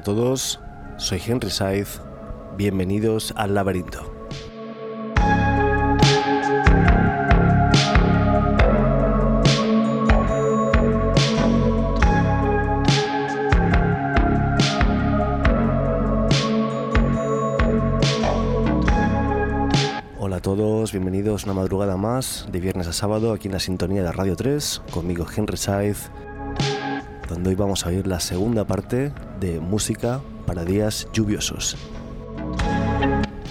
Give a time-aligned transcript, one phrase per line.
[0.00, 0.58] A todos,
[0.96, 2.00] soy Henry Saiz,
[2.56, 4.10] bienvenidos al laberinto.
[20.18, 24.02] Hola a todos, bienvenidos una madrugada más, de viernes a sábado, aquí en la sintonía
[24.02, 26.10] de Radio 3, conmigo Henry Saiz,
[27.28, 31.76] donde hoy vamos a oír la segunda parte de música para días lluviosos.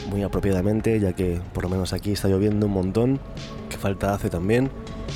[0.09, 3.19] Muy apropiadamente, ya que por lo menos aquí está lloviendo un montón,
[3.69, 4.69] que falta hace también.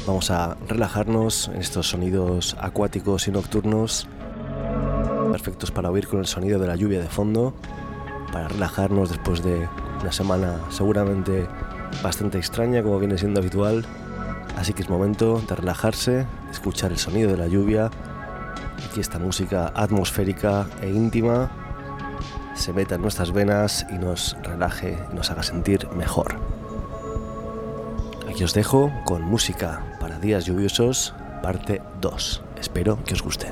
[0.07, 4.07] Vamos a relajarnos en estos sonidos acuáticos y nocturnos,
[5.31, 7.53] perfectos para oír con el sonido de la lluvia de fondo,
[8.31, 9.67] para relajarnos después de
[10.01, 11.47] una semana seguramente
[12.01, 13.85] bastante extraña como viene siendo habitual.
[14.57, 17.91] Así que es momento de relajarse, escuchar el sonido de la lluvia
[18.93, 21.49] que esta música atmosférica e íntima
[22.55, 26.35] se meta en nuestras venas y nos relaje y nos haga sentir mejor.
[28.29, 32.43] Aquí os dejo con música para días lluviosos, parte 2.
[32.59, 33.51] Espero que os guste.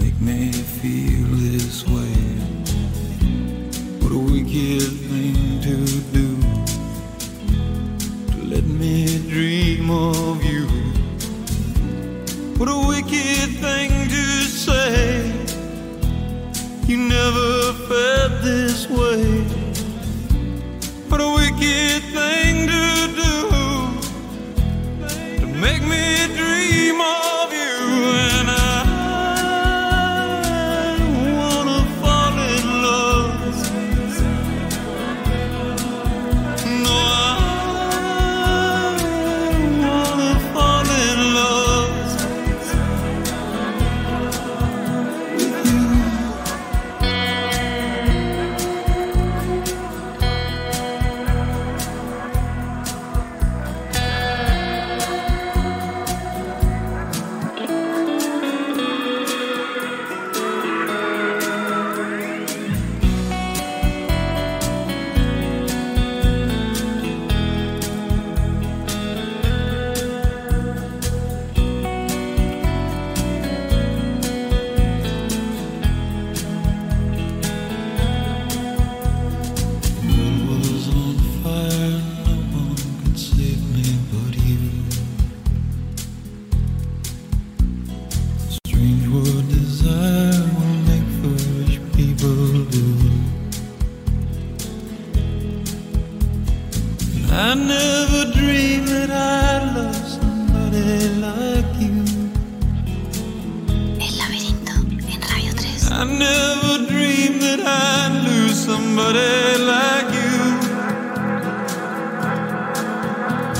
[0.00, 2.16] Make me feel this way.
[4.00, 4.99] What a wicked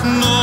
[0.02, 0.39] No,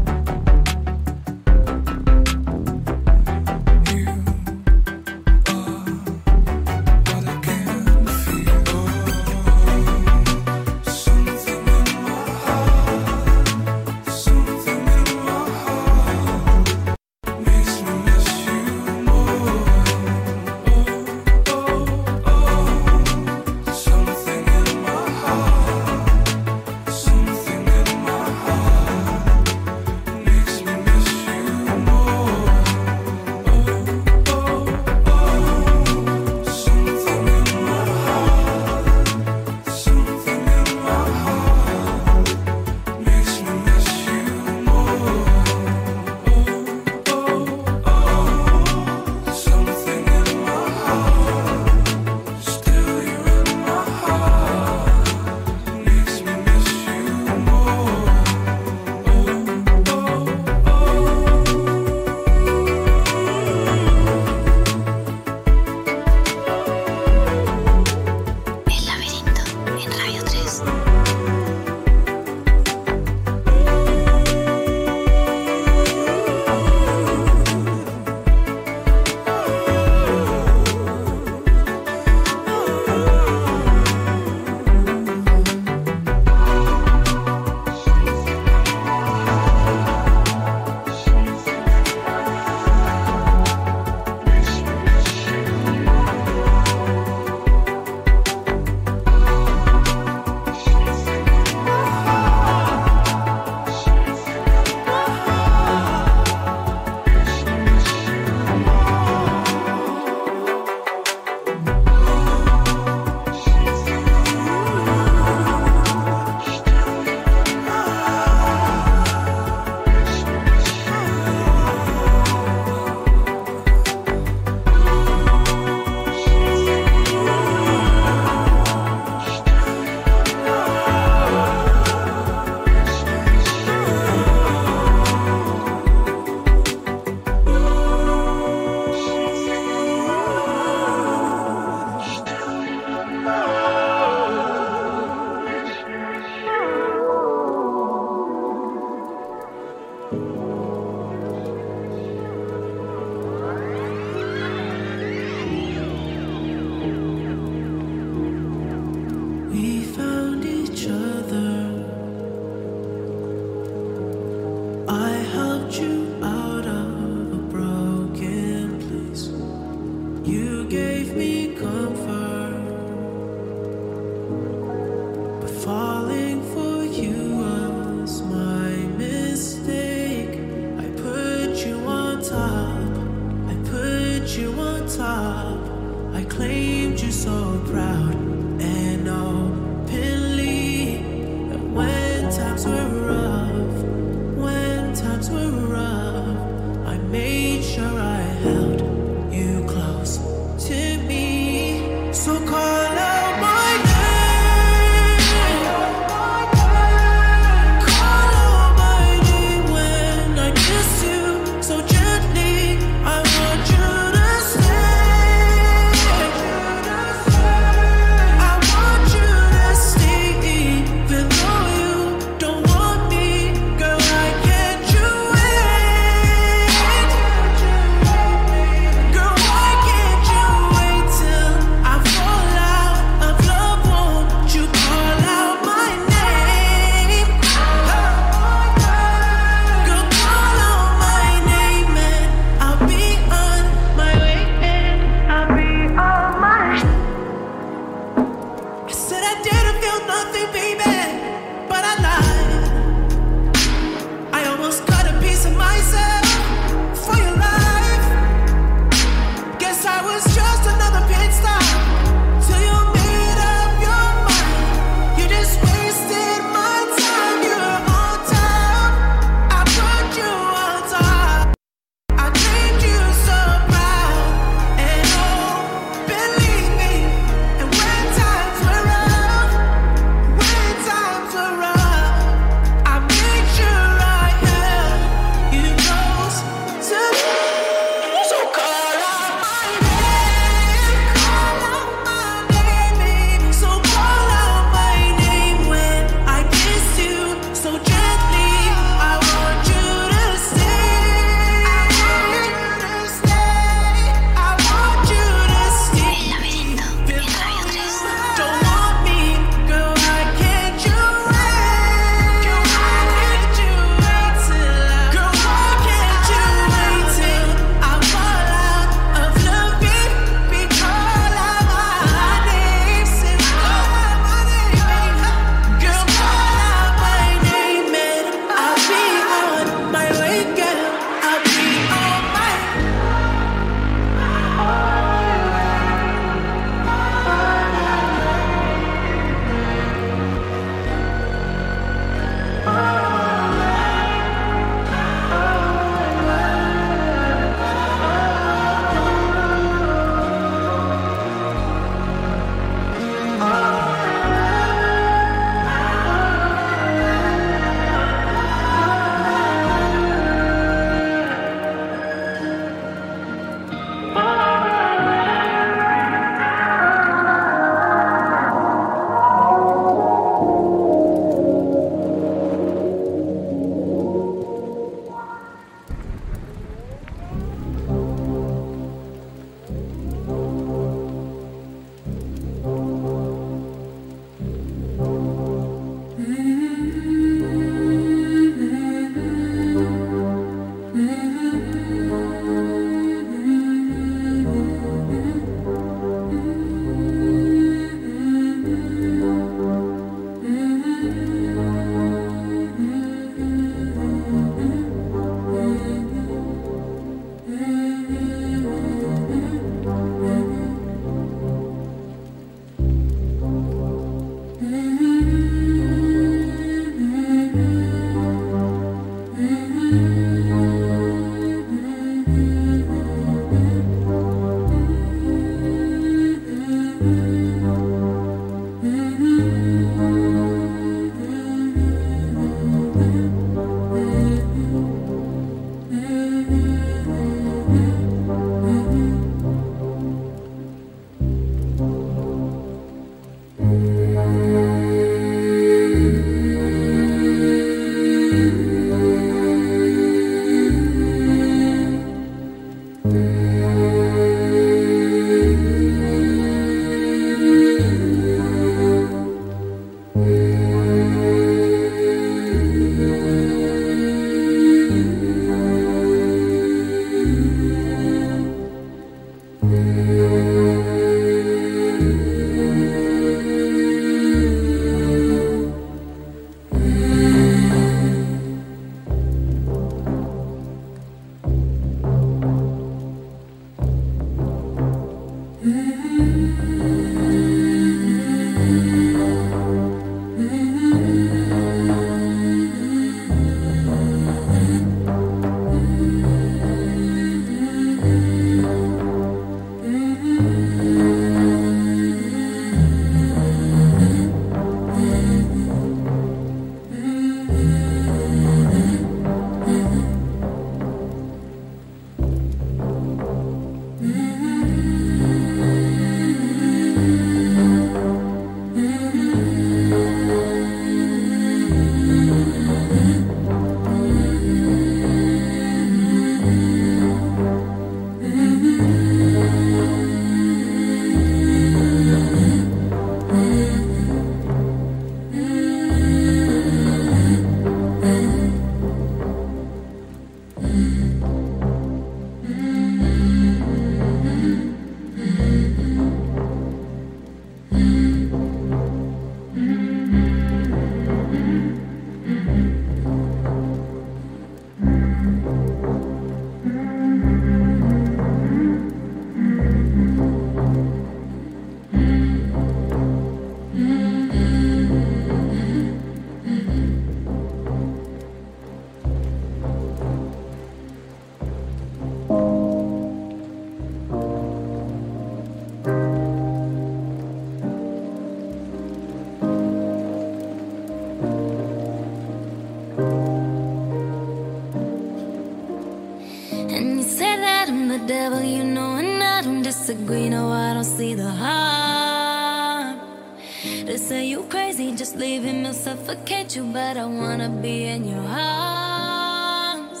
[595.82, 600.00] suffocate you, but I wanna be in your arms.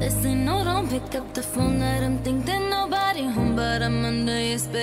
[0.00, 1.78] Listen, no, don't pick up the phone.
[1.80, 4.78] Let them think that nobody home, but I'm under your spell.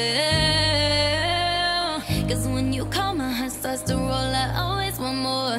[2.30, 4.32] Cause when you call, my heart starts to roll.
[4.44, 5.58] I always want more.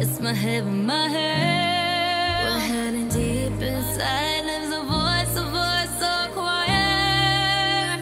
[0.00, 2.46] It's my heaven, my head.
[2.46, 4.44] We're heading deep inside.
[4.50, 8.00] Lives a voice, a voice so quiet.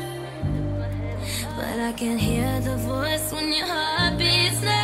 [1.57, 4.84] But I can hear the voice when your heart beats next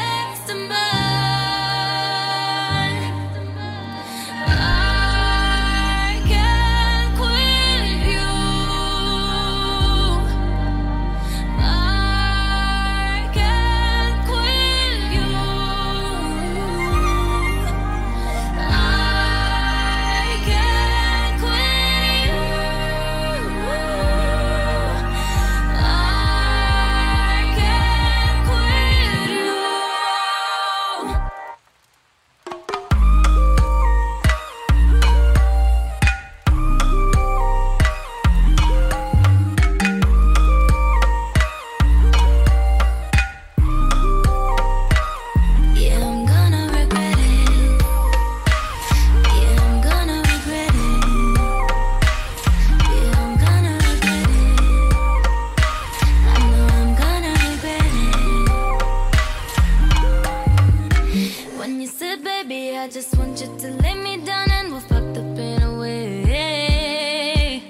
[62.45, 67.63] baby, I just want you to lay me down and we'll fuck the pain away.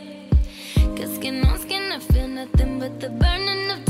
[0.96, 3.89] Cause skin on skin, I feel nothing but the burning of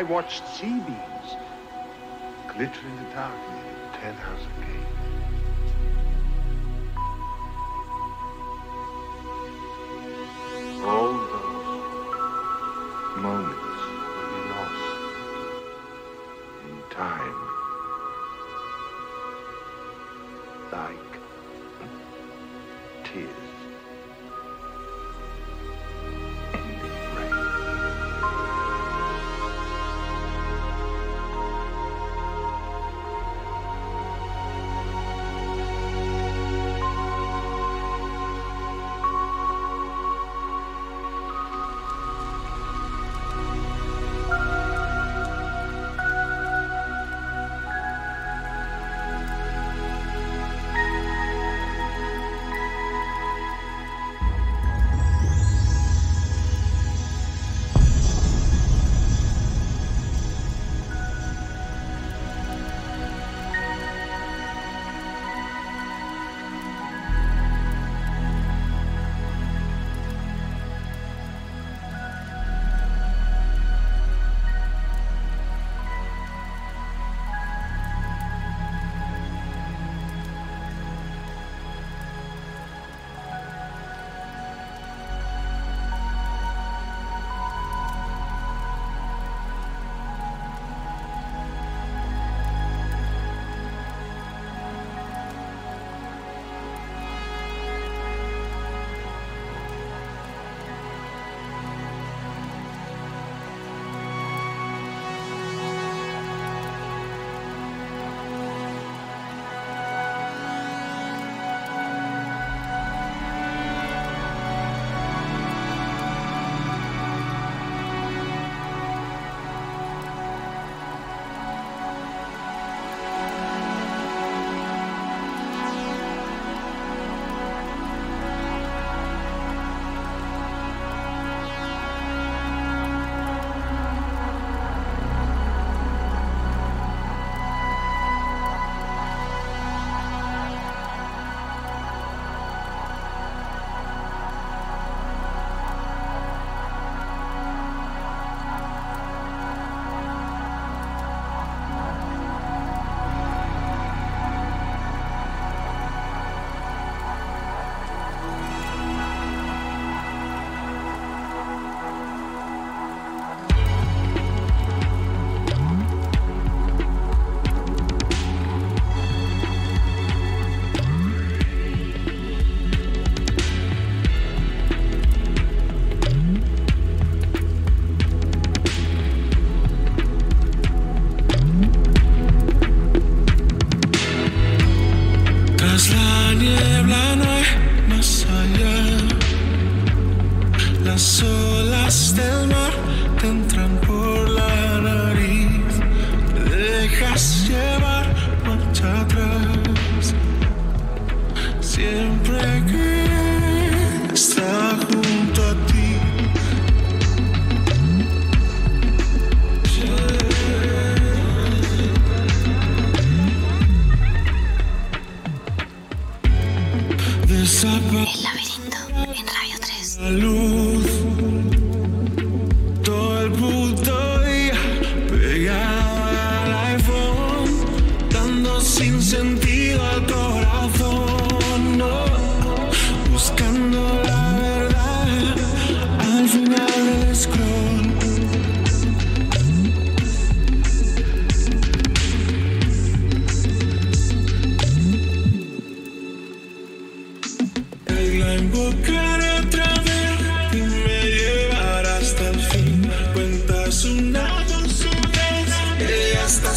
[0.00, 0.99] I watched sea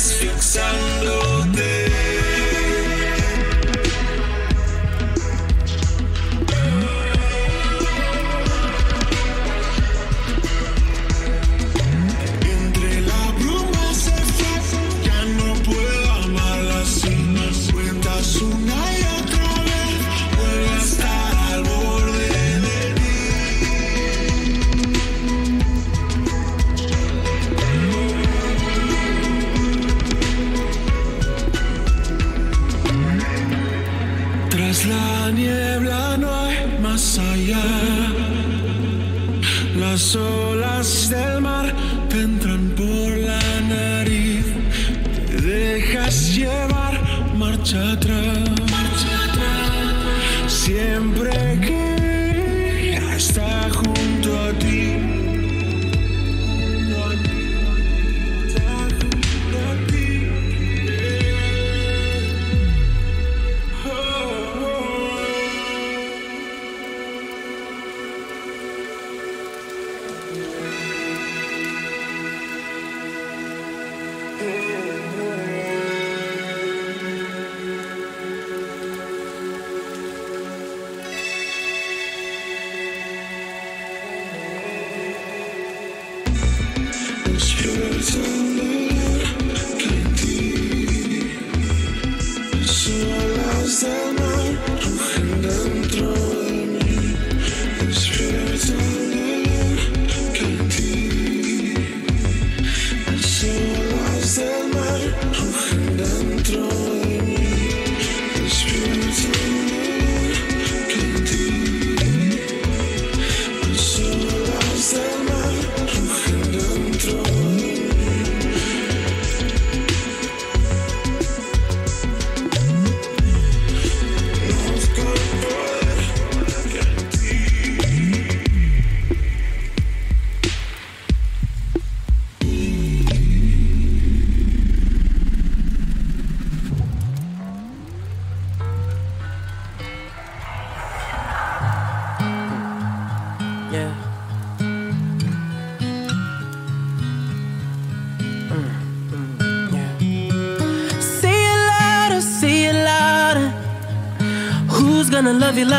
[0.05, 0.72] ella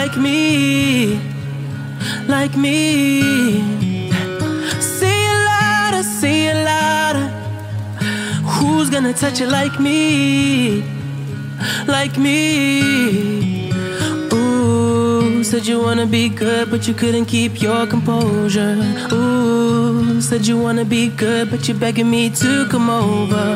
[0.04, 1.18] like me?
[2.28, 3.62] Like me.
[4.78, 7.26] Say it louder, say it louder.
[8.54, 10.84] Who's gonna touch you like me?
[11.86, 13.70] Like me.
[14.34, 18.76] Ooh, said you wanna be good, but you couldn't keep your composure.
[19.10, 23.46] Ooh, said you wanna be good, but you're begging me to come over.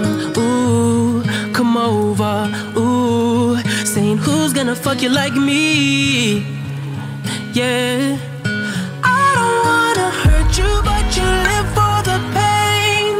[0.41, 1.23] Ooh,
[1.53, 2.68] come over.
[4.19, 6.41] Saying who's gonna fuck you like me?
[7.53, 8.19] Yeah.
[9.05, 13.15] I don't wanna hurt you, but you live for the pain.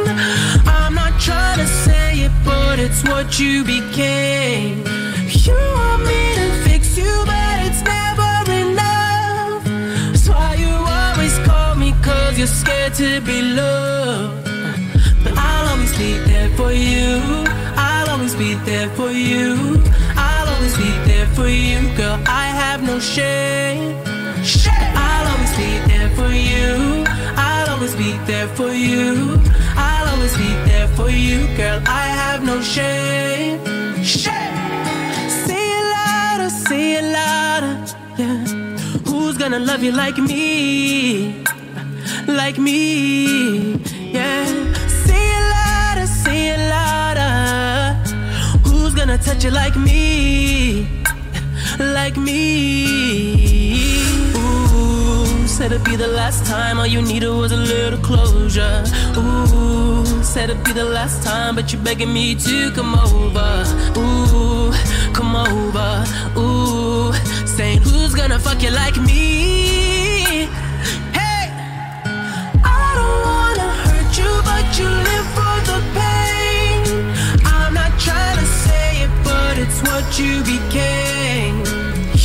[0.67, 4.83] I'm not trying to say it, but it's what you became.
[5.27, 9.63] You want me to fix you, but it's never enough.
[10.11, 14.45] That's why you always call me, cause you're scared to be loved.
[15.23, 17.21] But I'll always be there for you.
[17.75, 19.81] I'll always be there for you.
[21.39, 22.19] For you, girl.
[22.25, 23.95] I have no shame.
[25.05, 27.03] I'll always be there for you.
[27.47, 29.39] I'll always be there for you.
[29.87, 31.79] I'll always be there for you, girl.
[31.87, 33.57] I have no shame.
[35.45, 37.73] Say it louder, say it louder.
[38.21, 38.39] Yeah.
[39.07, 41.43] Who's gonna love you like me?
[42.27, 42.79] Like me.
[44.17, 44.45] Yeah.
[45.05, 47.33] Say it louder, say it louder.
[48.65, 50.98] Who's gonna touch you like me?
[51.79, 53.23] Like me.
[54.35, 56.77] Ooh, said it'd be the last time.
[56.77, 58.83] All you needed was a little closure.
[59.15, 63.63] Ooh, said it'd be the last time, but you're begging me to come over.
[63.97, 64.73] Ooh,
[65.13, 66.03] come over.
[66.37, 67.13] Ooh,
[67.47, 70.47] saying who's gonna fuck you like me?
[71.15, 71.47] Hey.
[72.61, 76.18] I don't wanna hurt you, but you live for the pain.
[79.61, 81.57] It's what you became.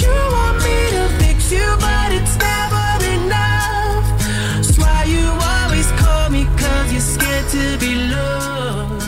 [0.00, 4.06] You want me to fix you, but it's never enough.
[4.54, 9.03] That's why you always call me, cause you're scared to be loved.